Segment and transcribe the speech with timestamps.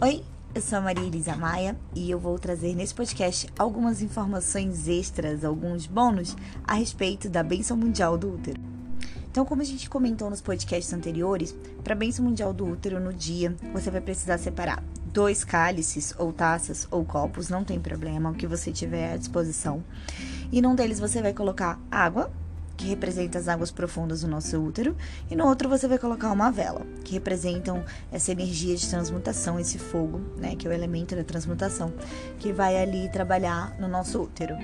[0.00, 0.22] Oi,
[0.54, 5.44] eu sou a Maria Elisa Maia e eu vou trazer nesse podcast algumas informações extras,
[5.44, 8.60] alguns bônus a respeito da bênção mundial do útero.
[9.28, 11.52] Então, como a gente comentou nos podcasts anteriores,
[11.82, 16.32] para a bênção mundial do útero no dia, você vai precisar separar dois cálices ou
[16.32, 19.82] taças ou copos, não tem problema, o que você tiver à disposição.
[20.52, 22.30] E num deles você vai colocar água,
[22.78, 24.96] que representa as águas profundas do nosso útero,
[25.28, 29.78] e no outro você vai colocar uma vela, que representam essa energia de transmutação, esse
[29.78, 31.92] fogo, né, que é o elemento da transmutação,
[32.38, 34.56] que vai ali trabalhar no nosso útero.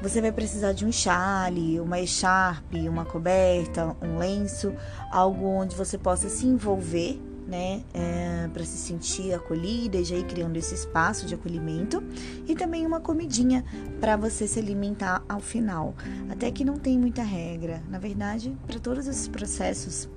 [0.00, 4.72] Você vai precisar de um chale, uma echarpe, uma coberta, um lenço,
[5.10, 10.24] algo onde você possa se envolver né, é, para se sentir acolhida e já ir
[10.24, 12.00] criando esse espaço de acolhimento
[12.46, 13.64] e também uma comidinha
[14.00, 15.94] para você se alimentar ao final.
[16.30, 17.82] Até que não tem muita regra.
[17.90, 20.08] Na verdade, para todos esses processos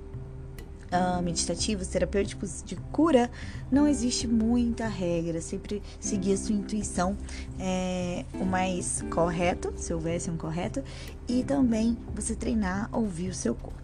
[0.92, 3.28] uh, meditativos, terapêuticos de cura,
[3.70, 5.40] não existe muita regra.
[5.40, 7.16] Sempre seguir a sua intuição
[7.58, 10.84] é o mais correto, se houvesse um correto,
[11.28, 13.83] e também você treinar ouvir o seu corpo.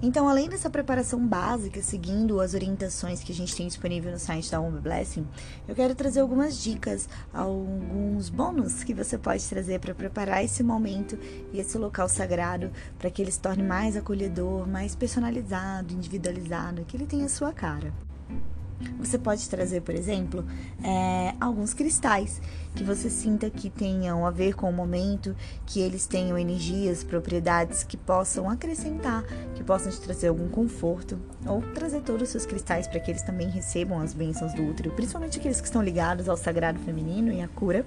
[0.00, 4.48] Então, além dessa preparação básica, seguindo as orientações que a gente tem disponível no site
[4.48, 5.26] da Home Blessing,
[5.66, 11.18] eu quero trazer algumas dicas, alguns bônus que você pode trazer para preparar esse momento
[11.52, 16.96] e esse local sagrado para que ele se torne mais acolhedor, mais personalizado, individualizado, que
[16.96, 17.92] ele tenha a sua cara.
[18.98, 20.44] Você pode trazer, por exemplo,
[20.82, 22.40] é, alguns cristais
[22.74, 25.34] que você sinta que tenham a ver com o momento,
[25.66, 31.60] que eles tenham energias, propriedades que possam acrescentar, que possam te trazer algum conforto, ou
[31.74, 35.38] trazer todos os seus cristais para que eles também recebam as bênçãos do útero, principalmente
[35.38, 37.84] aqueles que estão ligados ao sagrado feminino e à cura.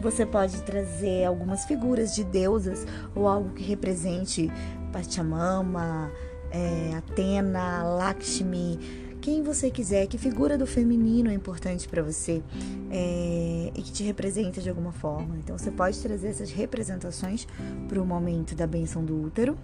[0.00, 4.50] Você pode trazer algumas figuras de deusas ou algo que represente
[4.92, 6.10] Pachamama,
[6.50, 12.42] é, Atena, Lakshmi quem você quiser, que figura do feminino é importante para você
[12.90, 15.38] é, e que te representa de alguma forma.
[15.38, 17.48] Então você pode trazer essas representações
[17.88, 19.56] para o momento da benção do útero.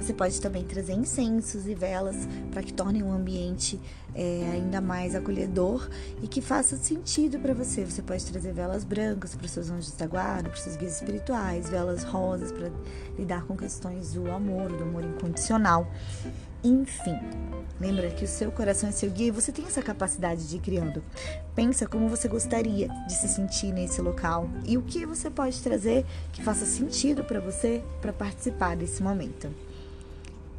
[0.00, 2.16] Você pode também trazer incensos e velas
[2.50, 3.80] para que tornem o ambiente
[4.12, 5.88] é, ainda mais acolhedor
[6.20, 7.84] e que faça sentido para você.
[7.84, 10.96] Você pode trazer velas brancas para os seus anjos da guarda, para os seus guias
[10.96, 12.68] espirituais, velas rosas para
[13.16, 15.88] lidar com questões do amor, do amor incondicional.
[16.66, 17.16] Enfim,
[17.80, 20.58] lembra que o seu coração é seu guia e você tem essa capacidade de ir
[20.58, 21.00] criando.
[21.54, 26.04] Pensa como você gostaria de se sentir nesse local e o que você pode trazer
[26.32, 29.48] que faça sentido para você para participar desse momento.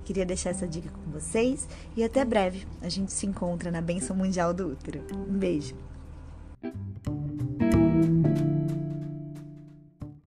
[0.05, 2.65] Queria deixar essa dica com vocês e até breve.
[2.81, 5.03] A gente se encontra na Benção Mundial do Útero.
[5.13, 5.75] Um beijo.